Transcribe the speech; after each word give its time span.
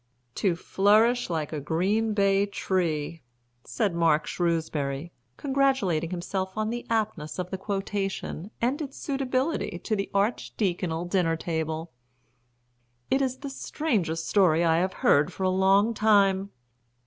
"To 0.33 0.55
flourish 0.55 1.29
like 1.29 1.53
a 1.53 1.59
green 1.59 2.15
bay 2.15 2.47
tree," 2.47 3.21
said 3.63 3.93
Mark 3.93 4.25
Shrewsbury, 4.25 5.11
congratulating 5.37 6.09
himself 6.09 6.57
on 6.57 6.71
the 6.71 6.87
aptness 6.89 7.37
of 7.37 7.51
the 7.51 7.57
quotation, 7.59 8.49
and 8.59 8.81
its 8.81 8.97
suitability 8.97 9.77
to 9.83 9.95
the 9.95 10.09
Archediaconal 10.11 11.07
dinner 11.07 11.37
table. 11.37 11.91
"It 13.11 13.21
is 13.21 13.37
the 13.37 13.49
strangest 13.51 14.27
story 14.27 14.65
I 14.65 14.77
have 14.77 14.93
heard 15.05 15.31
for 15.31 15.43
a 15.43 15.49
long 15.49 15.93
time." 15.93 16.49